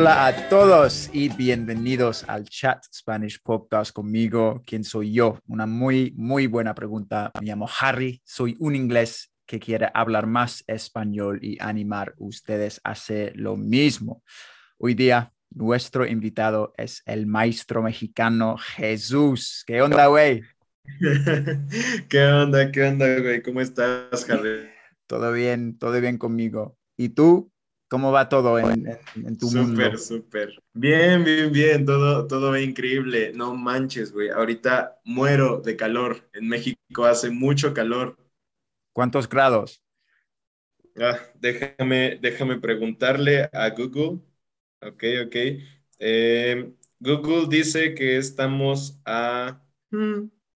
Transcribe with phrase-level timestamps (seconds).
[0.00, 4.62] Hola a todos y bienvenidos al Chat Spanish Podcast conmigo.
[4.64, 5.40] ¿Quién soy yo?
[5.48, 7.32] Una muy, muy buena pregunta.
[7.40, 12.80] Me llamo Harry, soy un inglés que quiere hablar más español y animar a ustedes
[12.84, 14.22] a hacer lo mismo.
[14.78, 19.64] Hoy día, nuestro invitado es el maestro mexicano Jesús.
[19.66, 20.44] ¿Qué onda, güey?
[22.08, 22.70] ¿Qué onda?
[22.70, 23.42] ¿Qué onda, güey?
[23.42, 24.70] ¿Cómo estás, Harry?
[25.08, 26.78] Todo bien, todo bien conmigo.
[26.96, 27.50] ¿Y tú?
[27.88, 28.86] ¿Cómo va todo en,
[29.16, 29.82] en, tu mundo?
[29.82, 30.62] Súper, súper.
[30.74, 31.86] Bien, bien, bien.
[31.86, 33.32] Todo, todo va increíble.
[33.34, 34.28] No manches, güey.
[34.28, 36.28] Ahorita muero de calor.
[36.34, 38.18] En México hace mucho calor.
[38.92, 39.82] ¿Cuántos grados?
[41.00, 44.20] Ah, déjame, déjame preguntarle a Google.
[44.82, 45.36] Ok, ok.
[45.98, 49.62] Eh, Google dice que estamos a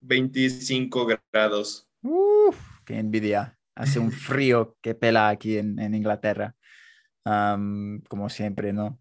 [0.00, 1.88] 25 grados.
[2.03, 3.58] Uf, qué envidia.
[3.75, 6.55] Hace un frío que pela aquí en, en Inglaterra
[7.25, 8.98] como siempre, ¿no?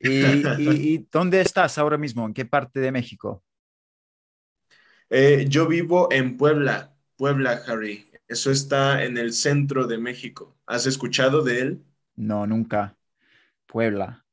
[0.00, 2.26] y, dónde estás ahora mismo?
[2.26, 3.42] ¿En qué parte de México?
[5.10, 8.10] Eh, yo vivo en Puebla, Puebla, Harry.
[8.28, 10.56] Eso está en el centro de México.
[10.66, 11.84] ¿Has escuchado de él?
[12.16, 12.96] No, nunca.
[13.66, 14.24] Puebla.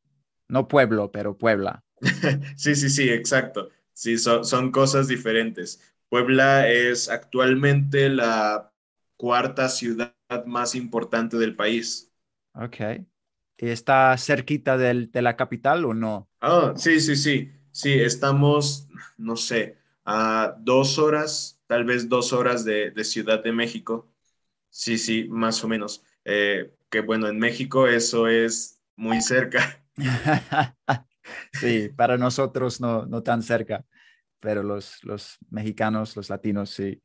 [0.47, 1.84] No pueblo, pero Puebla.
[2.58, 3.69] sí, sí, sí, exacto.
[3.94, 5.81] Sí, son, son cosas diferentes.
[6.09, 8.72] Puebla es actualmente la
[9.18, 10.16] cuarta ciudad
[10.46, 12.12] más importante del país.
[12.56, 12.78] Ok.
[13.58, 16.30] ¿Está cerquita del, de la capital o no?
[16.41, 17.52] Ah, sí, sí, sí.
[17.72, 18.88] Sí, estamos,
[19.18, 24.12] no sé, a dos horas, tal vez dos horas de, de Ciudad de México.
[24.69, 26.03] Sí, sí, más o menos.
[26.25, 29.84] Eh, que bueno, en México eso es muy cerca.
[31.52, 33.86] sí, para nosotros no, no tan cerca,
[34.40, 37.02] pero los, los mexicanos, los latinos, sí.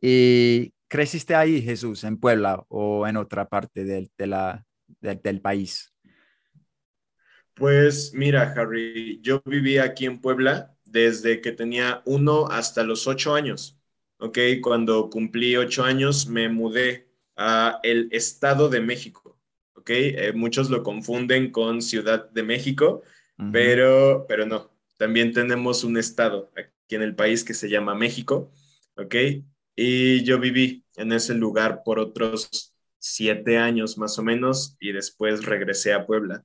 [0.00, 4.64] ¿Y creciste ahí, Jesús, en Puebla o en otra parte de, de la,
[5.00, 5.92] del país?
[7.54, 13.34] Pues mira, Harry, yo viví aquí en Puebla desde que tenía uno hasta los ocho
[13.34, 13.78] años.
[14.22, 14.38] ¿ok?
[14.62, 19.36] Cuando cumplí ocho años me mudé a el Estado de México,
[19.74, 19.90] ¿ok?
[19.90, 23.02] Eh, muchos lo confunden con Ciudad de México,
[23.50, 28.52] pero, pero no, también tenemos un estado aquí en el país que se llama México,
[28.96, 29.14] ¿ok?
[29.74, 32.71] Y yo viví en ese lugar por otros
[33.02, 36.44] siete años más o menos y después regresé a Puebla.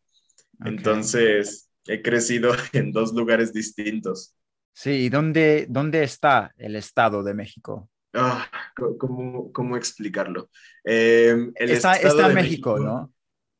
[0.65, 4.35] Entonces, he crecido en dos lugares distintos.
[4.73, 7.89] Sí, ¿y dónde, dónde está el Estado de México?
[8.13, 10.49] Ah, ¿cómo, ¿cómo, explicarlo?
[10.83, 13.13] Em, el está, está en México, ¿no?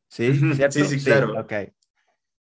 [0.10, 0.34] Sí,
[0.72, 1.40] sí, sí, claro.
[1.40, 1.70] okay.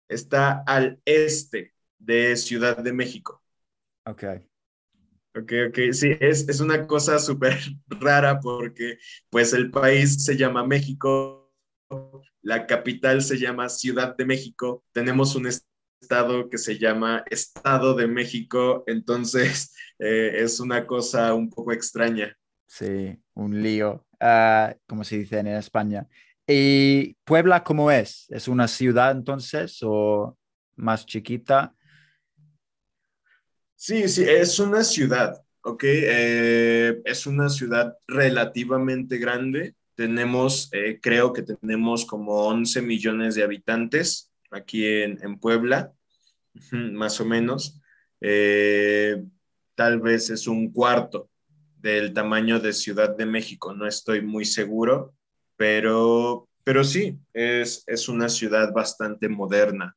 [0.10, 3.42] Está al este de Ciudad de México.
[4.06, 4.24] Ok.
[5.36, 7.58] Ok, ok, sí, es, es una cosa súper
[7.88, 9.00] rara porque
[9.32, 11.52] pues el país se llama México,
[12.44, 18.08] la capital se llama Ciudad de México, tenemos un estado que se llama Estado de
[18.08, 22.38] México, entonces eh, es una cosa un poco extraña.
[22.68, 26.08] Sí, un lío, uh, como se dice en España.
[26.46, 28.28] ¿Y Puebla cómo es?
[28.30, 30.38] ¿Es una ciudad entonces o
[30.76, 31.74] más chiquita?
[33.86, 35.84] Sí, sí, es una ciudad, ¿ok?
[35.84, 39.76] Eh, es una ciudad relativamente grande.
[39.94, 45.92] Tenemos, eh, creo que tenemos como 11 millones de habitantes aquí en, Puebla,
[46.72, 47.82] más o menos.
[48.22, 49.22] Eh,
[49.76, 51.30] tal vez es un cuarto
[51.76, 55.14] del tamaño de Ciudad de México, no estoy muy seguro,
[55.58, 59.94] pero, pero sí, es, es una ciudad bastante moderna.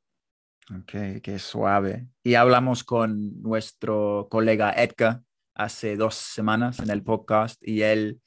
[0.74, 2.08] Ok, qué suave.
[2.24, 5.20] Y hablamos con nuestro colega Edgar
[5.54, 8.20] hace dos semanas en el podcast y él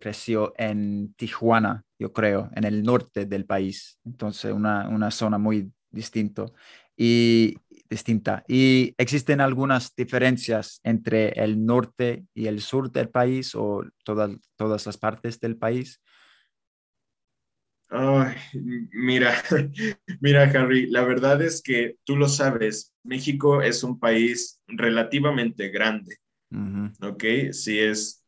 [0.00, 3.98] creció en Tijuana, yo creo, en el norte del país.
[4.04, 6.46] Entonces, una, una zona muy distinta.
[6.96, 7.56] Y
[7.88, 8.44] distinta.
[8.46, 14.84] ¿Y existen algunas diferencias entre el norte y el sur del país o todas, todas
[14.84, 16.02] las partes del país?
[17.90, 18.36] Ay,
[18.92, 19.32] mira,
[20.20, 26.16] mira, Harry, la verdad es que tú lo sabes, México es un país relativamente grande,
[27.02, 27.24] ¿ok?
[27.52, 28.24] Sí, es,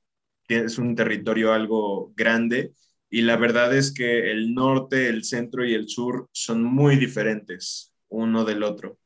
[0.49, 2.73] es un territorio algo grande
[3.11, 7.93] y la verdad es que el norte, el centro y el sur son muy diferentes
[8.09, 8.99] uno del otro,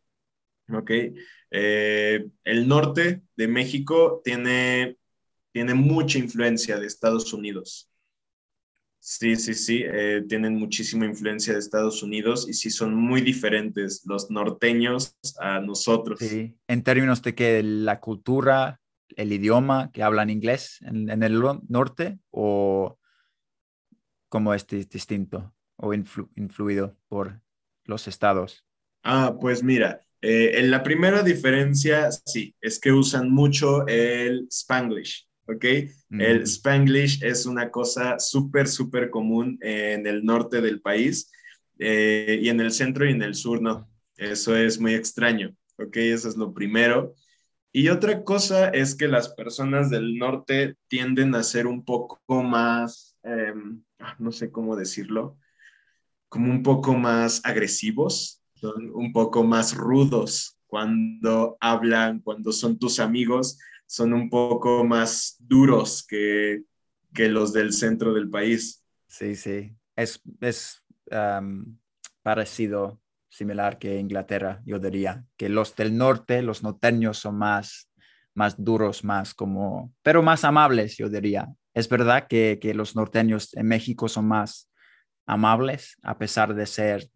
[0.73, 0.91] ¿ok?
[1.51, 4.99] Eh, el norte de México tiene,
[5.53, 7.91] tiene mucha influencia de Estados Unidos.
[9.07, 14.03] Sí, sí, sí, eh, tienen muchísima influencia de Estados Unidos y sí son muy diferentes
[14.07, 16.19] los norteños a nosotros.
[16.21, 18.81] Sí, en términos de que la cultura,
[19.15, 22.99] el idioma que hablan inglés en, el norte o
[24.31, 27.43] cómo es distinto o influido por
[27.85, 28.65] los estados.
[29.03, 35.29] Ah, pues mira, eh, en la primera diferencia, sí, es que usan mucho el spanglish.
[35.47, 35.65] ¿Ok?
[36.11, 36.43] El mm.
[36.43, 41.31] spanglish es una cosa súper, súper común en el norte del país
[41.79, 43.89] eh, y en el centro y en el sur no.
[44.17, 45.97] Eso es muy extraño, ¿ok?
[45.97, 47.15] Eso es lo primero.
[47.73, 53.17] Y otra cosa es que las personas del norte tienden a ser un poco más,
[53.25, 55.37] ah, no sé cómo decirlo,
[56.29, 62.99] como un poco más agresivos, son un poco más rudos cuando hablan, cuando son tus
[62.99, 66.63] amigos son un poco más duros que,
[67.17, 68.85] los del centro del país.
[69.07, 70.83] Sí, sí, es, es
[72.23, 77.91] parecido, similar que Inglaterra, yo diría, que los del norte, los norteños son más,
[78.35, 81.49] más duros, más como, pero más amables, yo diría.
[81.73, 84.71] Es verdad que, que los norteños en México son más
[85.27, 87.11] amables, a pesar de ser,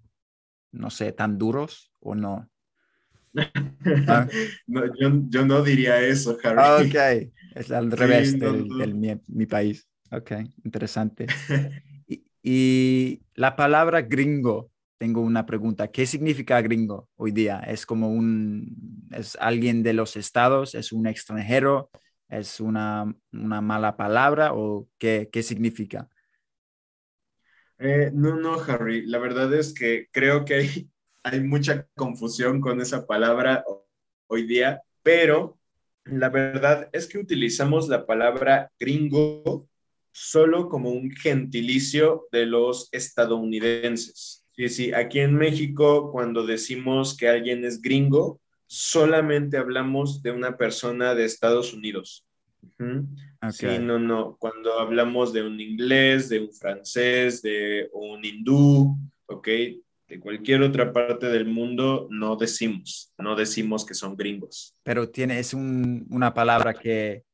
[0.72, 2.48] no sé, tan duros o no.
[4.06, 4.26] Ah.
[4.66, 4.82] no,
[5.28, 6.58] yo, no diría eso, Harry.
[6.58, 8.94] Ah, ok, es al revés del,
[9.26, 9.88] mi, país.
[10.10, 10.32] Ok,
[10.64, 11.26] interesante.
[12.42, 15.88] y, la palabra gringo, tengo una pregunta.
[15.88, 17.60] ¿Qué significa gringo hoy día?
[17.60, 20.74] ¿Es como un, es alguien de los estados?
[20.74, 21.90] ¿Es un extranjero?
[22.28, 26.08] ¿Es una, una mala palabra o qué, qué significa?
[27.78, 29.06] Eh, no, no, Harry.
[29.06, 30.90] La verdad es que creo que hay
[31.30, 33.64] hay mucha confusión con esa palabra
[34.26, 35.58] hoy día, pero
[36.04, 39.68] la verdad es que utilizamos la palabra gringo
[40.12, 44.44] solo como un gentilicio de los estadounidenses.
[44.56, 50.56] Sí, sí, aquí en México cuando decimos que alguien es gringo, solamente hablamos de una
[50.56, 52.26] persona de Estados Unidos.
[53.50, 54.36] Sí, no, no.
[54.38, 58.96] Cuando hablamos de un inglés, de un francés, de un hindú,
[59.26, 59.48] ¿ok?
[60.08, 64.74] De cualquier otra parte del mundo no decimos, no decimos que son gringos.
[64.82, 67.24] Pero tiene, es una palabra que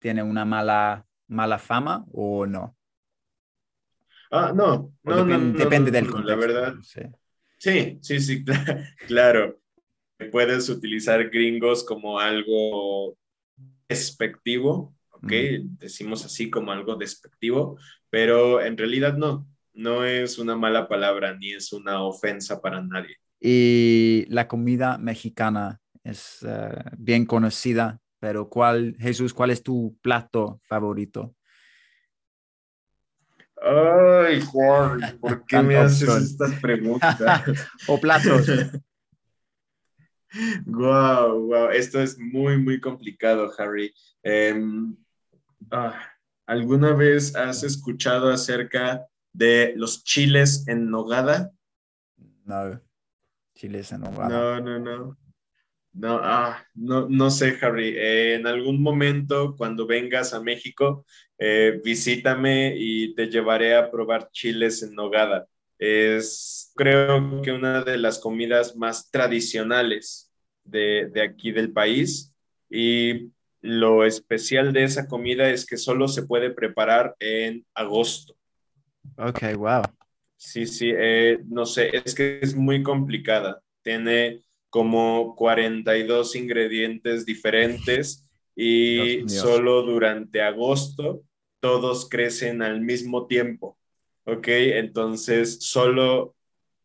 [0.00, 2.76] tiene una mala, mala fama o no?
[4.30, 6.28] Ah, no, no, depende, del contexto.
[6.28, 6.74] La verdad.
[7.56, 8.44] Sí, sí, sí,
[9.06, 9.60] claro.
[10.32, 13.16] Puedes utilizar gringos como algo
[13.88, 15.32] despectivo, ¿ok?
[15.78, 17.78] Decimos así como algo despectivo,
[18.10, 19.46] pero en realidad no
[19.78, 23.16] no es una mala palabra ni es una ofensa para nadie.
[23.40, 30.58] Y la comida mexicana es eh, bien conocida, pero ¿cuál, Jesús, cuál es tu plato
[30.64, 31.36] favorito?
[33.62, 37.16] Ay, Juan, ¿por qué me haces estas preguntas?
[37.86, 38.48] o platos.
[40.66, 43.94] Wow, wow, esto es muy, muy complicado, Harry.
[44.24, 44.96] Em,
[45.70, 46.00] ah,
[46.46, 51.52] ¿Alguna vez has escuchado acerca de los chiles en nogada.
[52.44, 52.80] No,
[53.54, 54.28] chiles en nogada.
[54.28, 55.18] No, no, no.
[55.92, 57.94] No, ah, no, no sé, Harry.
[57.96, 61.04] Eh, en algún momento, cuando vengas a México,
[61.38, 65.48] eh, visítame y te llevaré a probar chiles en nogada.
[65.76, 70.32] Es, creo que una de las comidas más tradicionales
[70.62, 72.32] de, de aquí del país.
[72.70, 78.37] Y lo especial de esa comida es que solo se puede preparar en agosto.
[79.16, 79.82] Ok, wow.
[80.36, 83.60] Sí, sí, eh, no sé, es que es muy complicada.
[83.82, 88.24] Tiene como 42 ingredientes diferentes
[88.54, 91.22] y solo durante agosto
[91.60, 93.78] todos crecen al mismo tiempo.
[94.24, 94.46] ¿Ok?
[94.48, 96.36] Entonces, solo,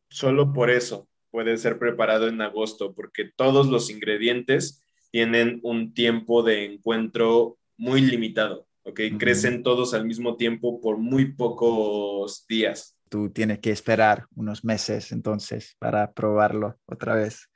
[0.09, 6.43] solo por eso puede ser preparado en agosto, porque todos los ingredientes tienen un tiempo
[6.43, 8.67] de encuentro muy limitado.
[8.83, 8.99] ¿Ok?
[9.17, 12.97] Crecen todos al mismo tiempo por muy pocos días.
[13.09, 17.49] Tú tienes que esperar unos meses entonces para probarlo otra vez.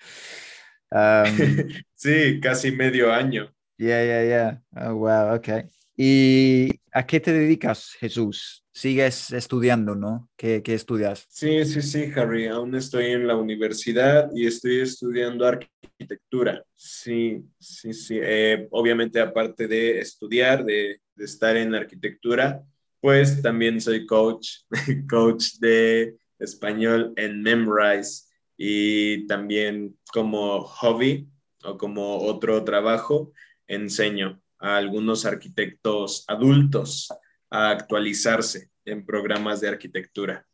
[0.92, 1.26] Um,
[1.96, 3.54] sí, casi medio año.
[3.78, 4.90] Yeah, yeah, yeah.
[4.90, 5.64] Oh, wow, okay.
[5.96, 8.64] ¿Y a qué te dedicas, Jesús?
[8.72, 10.30] Sigues estudiando, ¿no?
[10.38, 11.26] ¿Qué, qué estudias?
[11.30, 12.46] Sí, sí, sí, Harry.
[12.46, 16.64] Aún estoy en la universidad y estoy estudiando arquitectura.
[16.76, 18.20] Sí, sí, sí.
[18.22, 22.64] Eh, obviamente, aparte de estudiar, de, de estar en arquitectura,
[23.02, 24.50] pues también soy coach,
[25.10, 31.28] coach de español en Memrise y también como hobby
[31.64, 33.32] o como otro trabajo
[33.68, 37.10] enseño a algunos arquitectos adultos
[37.50, 40.46] a actualizarse en programas de arquitectura.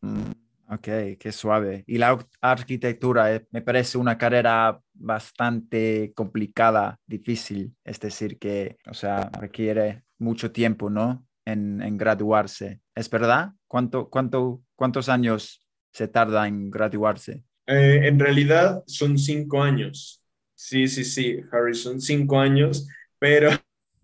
[0.00, 0.30] Mm,
[0.68, 1.84] ok, qué suave.
[1.86, 8.94] Y la arquitectura eh, me parece una carrera bastante complicada, difícil, es decir, que, o
[8.94, 11.26] sea, requiere mucho tiempo, ¿no?
[11.44, 12.80] En, graduarse.
[12.94, 13.52] ¿Es verdad?
[13.66, 17.42] ¿Cuánto, cuánto, ¿Cuántos años se tarda en graduarse?
[17.66, 20.22] Eh, en realidad son cinco años.
[20.54, 22.86] Sí, sí, sí, Harrison, cinco años,
[23.18, 23.50] pero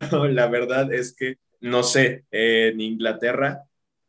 [0.30, 3.62] la verdad es que, no sé, en Inglaterra,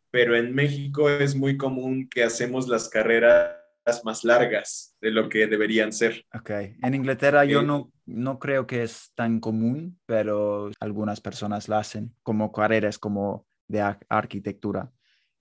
[0.09, 3.56] pero en México es muy común que hacemos las carreras
[4.03, 6.25] más largas de lo que deberían ser.
[6.33, 6.49] Ok,
[6.81, 12.13] en Inglaterra yo no, no creo que es tan común, pero algunas personas la hacen
[12.23, 14.91] como carreras como de arquitectura.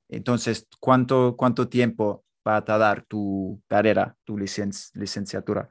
[0.08, 5.68] Entonces, ¿cuánto, cuánto tiempo va a tardar tu carrera, tu licenciatura?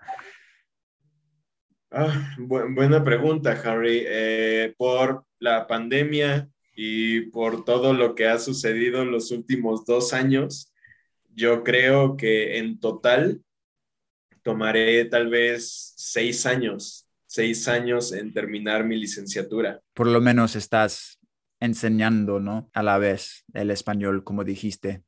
[1.92, 4.04] Ah, buena pregunta, Harry.
[4.06, 10.14] Eh, por la pandemia y por todo lo que ha sucedido en los últimos dos
[10.14, 10.74] años,
[11.36, 13.42] yo creo que en total
[14.42, 19.82] tomaré tal vez seis años, seis años en terminar mi licenciatura.
[19.94, 21.20] Por lo menos estás
[21.60, 22.70] enseñando, ¿no?
[22.74, 25.04] A la vez el español, como dijiste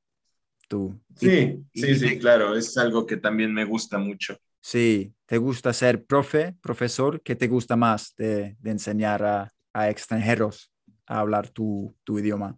[0.68, 1.00] tú.
[1.16, 4.38] Sí, sí, sí, claro, es algo que también me gusta mucho.
[4.62, 7.22] Sí, ¿te gusta ser profe, profesor?
[7.22, 10.74] ¿Qué te gusta más de, enseñar a, extranjeros
[11.06, 12.58] a hablar tu, idioma?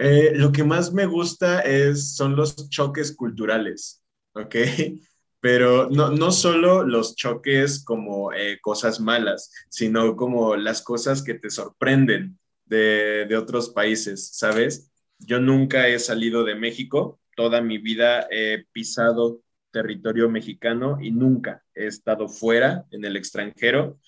[0.00, 4.54] Eh, lo que más me gusta es, son los choques culturales, ¿ok?
[5.40, 11.34] Pero no, no solo los choques como eh, cosas malas, sino como las cosas que
[11.34, 14.90] te sorprenden de, de otros países, ¿sabes?
[15.18, 19.40] Yo nunca he salido de México, toda mi vida he pisado
[19.72, 23.98] territorio mexicano y nunca he estado fuera, en el extranjero.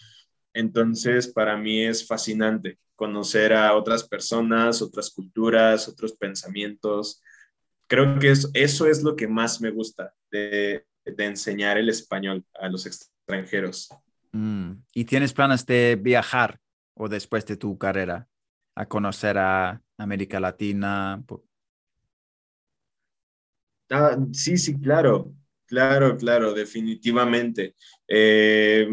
[0.52, 7.22] Entonces, para mí es fascinante conocer a otras personas, otras culturas, otros pensamientos.
[7.86, 10.84] Creo que eso, es lo que más me gusta de,
[11.16, 13.88] enseñar el español a los extranjeros.
[14.32, 16.60] Mm, ¿Y tienes planes de viajar
[16.94, 18.28] o después de tu carrera
[18.76, 21.24] a conocer a América Latina?
[23.88, 25.32] Ah, sí, sí, claro.
[25.64, 27.76] Claro, claro, definitivamente.
[28.06, 28.86] Eh,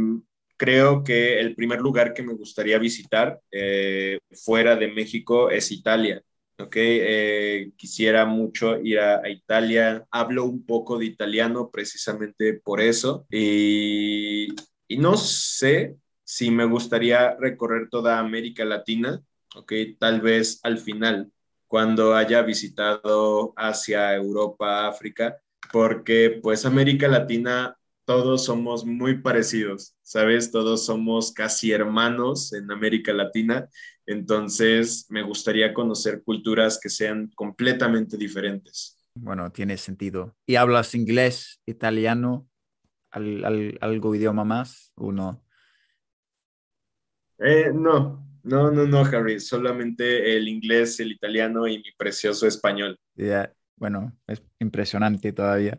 [0.57, 6.21] creo que el primer lugar que me gustaría visitar eh, fuera de México es Italia.
[6.59, 6.75] ¿ok?
[6.75, 10.05] Eh, quisiera mucho ir a, Italia.
[10.11, 13.25] Hablo un poco de italiano precisamente por eso.
[13.31, 14.47] Y,
[14.97, 19.21] no sé si me gustaría recorrer toda América Latina,
[19.55, 19.73] ¿ok?
[19.99, 21.31] Tal vez al final,
[21.67, 25.37] cuando haya visitado Asia, Europa, África
[25.71, 27.76] porque pues América Latina
[28.07, 30.49] todos somos muy parecidos, ¿sabes?
[30.49, 33.67] Todos somos casi hermanos en América Latina,
[34.05, 38.97] entonces me gustaría conocer culturas que sean completamente diferentes.
[39.13, 40.37] Bueno, tiene sentido.
[40.45, 42.47] ¿Y hablas inglés, italiano,
[43.11, 45.43] algo idioma más o no?
[47.39, 52.97] Eh, no, no, no, no, Harry, solamente el inglés, el italiano y mi precioso español.
[53.15, 55.77] Ya bueno, es impresionante todavía.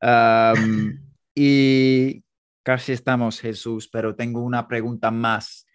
[1.34, 2.24] y
[2.62, 5.66] casi estamos, Jesús, pero tengo una pregunta más.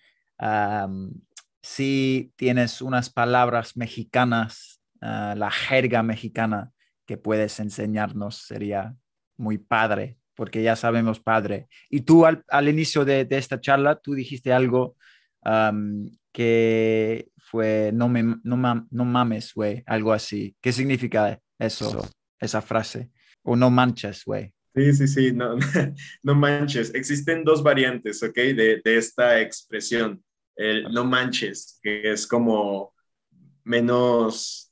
[1.62, 6.72] si tienes unas palabras mexicanas, ah, la jerga mexicana
[7.06, 8.96] que puedes enseñarnos, sería
[9.38, 11.68] muy padre, porque ya sabemos padre.
[11.90, 14.96] Y tú al, inicio de, esta charla, tú dijiste algo
[16.34, 20.56] que fue no, me, no, no mames, güey, algo así.
[20.62, 22.08] ¿Qué significa eso,
[22.40, 23.12] esa frase.
[23.44, 24.54] O no manches, güey.
[24.78, 25.58] Sí, sí, sí, no,
[26.24, 26.94] no manches.
[26.94, 28.36] Existen dos variantes, ¿ok?
[28.36, 30.24] De, de esta expresión.
[30.56, 32.94] El no manches, que es como
[33.64, 34.72] menos,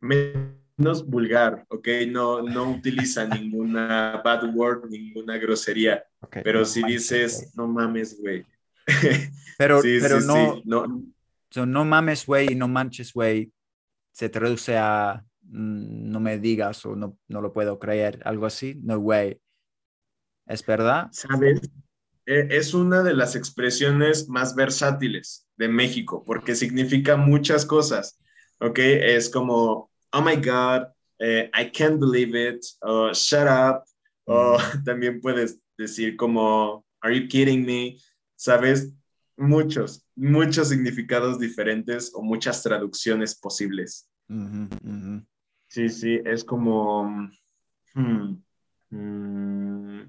[0.00, 1.88] menos vulgar, ¿ok?
[2.08, 6.02] No, no utiliza ninguna bad word, ninguna grosería.
[6.42, 8.46] pero si dices, no mames, güey.
[9.58, 13.52] Pero, pero no, no, no mames, güey, y no manches, güey,
[14.10, 18.96] se traduce a no me digas o no, no lo puedo creer, algo así, no
[18.98, 19.40] way.
[20.46, 21.08] ¿Es verdad?
[21.12, 21.60] ¿Sabes?
[22.26, 28.18] E, es una de las expresiones más versátiles de México porque significa muchas cosas,
[28.60, 28.78] ¿ok?
[28.78, 30.88] Es como, oh my God,
[31.18, 33.84] eh, I can't believe it, o shut up,
[34.24, 34.84] o mm.
[34.84, 37.98] también puedes decir como, are you kidding me?
[38.36, 38.92] ¿Sabes?
[39.36, 44.06] Muchos, muchos significados diferentes o muchas traducciones posibles.
[45.70, 47.30] Sí, sí, es como...
[47.94, 48.42] Hmm,
[48.90, 50.00] hmm,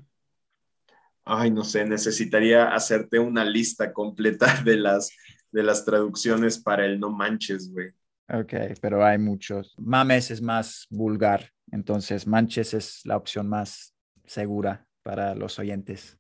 [1.24, 5.12] ay, no sé, necesitaría hacerte una lista completa de las,
[5.52, 7.92] de las traducciones para el no manches, güey.
[8.28, 9.76] Ok, pero hay muchos.
[9.78, 13.94] Mames es más vulgar, entonces manches es la opción más
[14.26, 16.18] segura para los oyentes.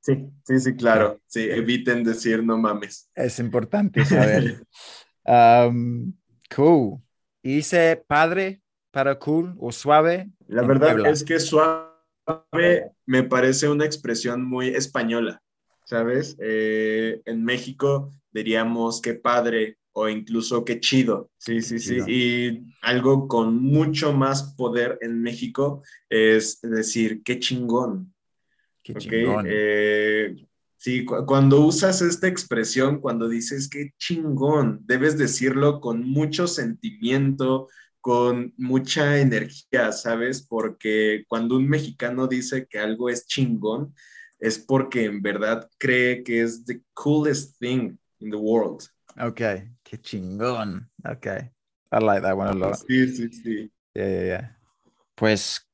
[0.00, 1.22] Sí, sí, sí, claro.
[1.26, 3.10] Sí, eviten decir no mames.
[3.14, 4.62] Es importante saber.
[5.24, 6.12] um,
[6.54, 7.00] cool.
[7.46, 10.30] Hice padre para cool o suave.
[10.48, 11.90] La verdad es que suave
[13.04, 15.42] me parece una expresión muy española,
[15.84, 16.38] ¿sabes?
[16.40, 21.30] Eh, en México diríamos que padre o incluso qué chido.
[21.36, 21.98] Sí, sí, sí.
[22.08, 28.14] Y algo con mucho más poder en México es decir, qué chingón.
[28.82, 29.44] Qué chingón.
[29.46, 30.34] Eh,
[30.84, 37.68] sí, cuando usas esta expresión, cuando dices qué chingón, debes decirlo con mucho sentimiento,
[38.02, 40.46] con mucha energía, ¿sabes?
[40.46, 43.94] Porque cuando un mexicano dice que algo es chingón,
[44.38, 48.82] es porque en verdad cree que es the coolest thing in the world.
[49.18, 49.40] Ok,
[49.82, 50.90] qué chingón.
[51.02, 51.26] Ok,
[51.92, 52.76] I like that one a lot.
[52.86, 53.72] Sí, sí, sí.
[53.94, 54.58] Yeah, yeah, yeah.
[55.14, 55.66] Pues,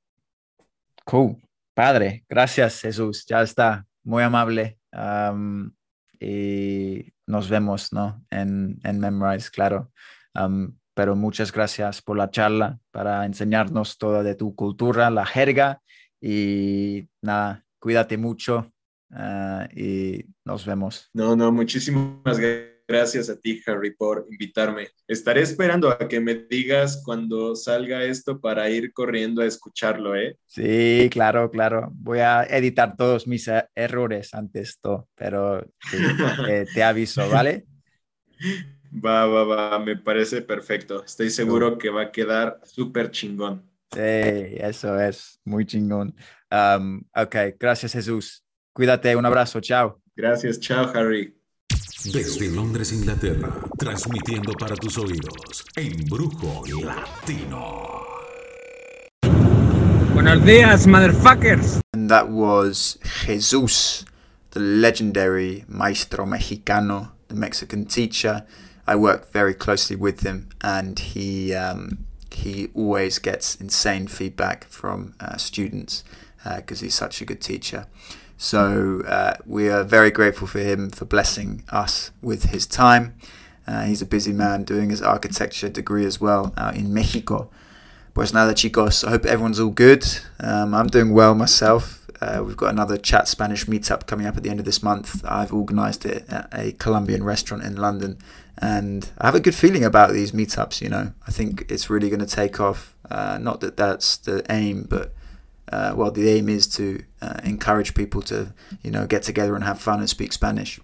[1.05, 1.37] cool.
[1.75, 4.80] Padre, gracias Jesús, ya está, muy amable.
[4.92, 5.73] Um,
[6.18, 8.25] y nos vemos, ¿no?
[8.30, 9.90] En, en Memrise, claro.
[10.35, 15.80] Um, pero muchas gracias por la charla, para enseñarnos toda de tu cultura, la jerga
[16.20, 18.70] y nada, cuídate mucho
[19.11, 21.09] uh, y nos vemos.
[21.14, 24.88] No, no, muchísimas gracias a ti, Harry, por invitarme.
[25.07, 30.37] Estaré esperando a que me digas cuando salga esto para ir corriendo a escucharlo, ¿eh?
[30.46, 31.88] Sí, claro, claro.
[31.92, 35.64] Voy a editar todos mis e-, errores antes esto, pero
[36.74, 37.66] te aviso, ¿vale?
[38.92, 41.05] Va, va, va, me parece perfecto.
[41.05, 43.68] Estoy seguro que va a quedar súper chingón.
[43.92, 46.14] Sí, eso es, muy chingón.
[46.50, 48.44] Um, ok, gracias Jesús.
[48.72, 50.00] Cuídate, un abrazo, chao.
[50.16, 51.39] Gracias, chao Harry.
[52.05, 58.07] Desde Londres, Inglaterra, transmitiendo para tus oídos, Embrujo Latino.
[60.15, 61.79] Buenos días, motherfuckers.
[61.93, 64.07] And that was Jesus,
[64.53, 68.47] the legendary maestro mexicano, the Mexican teacher.
[68.87, 75.13] I work very closely with him, and he um, he always gets insane feedback from
[75.21, 76.03] uh, students
[76.57, 77.87] because uh, he's such a good teacher.
[78.42, 83.14] So uh, we are very grateful for him for blessing us with his time.
[83.66, 87.50] Uh, he's a busy man doing his architecture degree as well out in Mexico.
[88.14, 89.07] Pues nada, chicos.
[89.07, 90.07] I hope everyone's all good.
[90.40, 92.09] Um, I'm doing well myself.
[92.22, 95.22] Uh, we've got another Chat Spanish meetup coming up at the end of this month.
[95.29, 98.16] I've organised it at a Colombian restaurant in London,
[98.57, 100.81] and I have a good feeling about these meetups.
[100.81, 102.96] You know, I think it's really going to take off.
[103.11, 105.12] Uh, not that that's the aim, but
[105.70, 108.52] uh, well, the aim is to uh, encourage people to,
[108.83, 110.80] you know, get together and have fun and speak Spanish,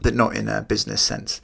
[0.00, 1.40] but not in a business sense.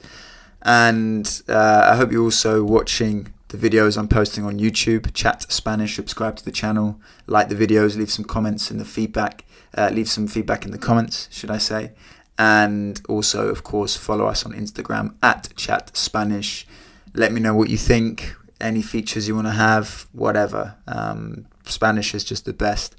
[0.63, 5.13] And uh, I hope you're also watching the videos I'm posting on YouTube.
[5.13, 9.45] Chat Spanish, subscribe to the channel, like the videos, leave some comments in the feedback,
[9.77, 11.91] uh, leave some feedback in the comments, should I say.
[12.39, 16.67] And also, of course, follow us on Instagram at Chat Spanish.
[17.13, 20.75] Let me know what you think, any features you want to have, whatever.
[20.87, 22.95] Um, Spanish is just the best.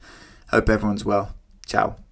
[0.50, 1.34] Hope everyone's well.
[1.66, 1.96] Ciao.